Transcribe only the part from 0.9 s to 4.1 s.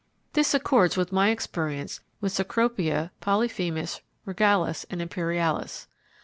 with my experience with Cecropia, Polyphemus,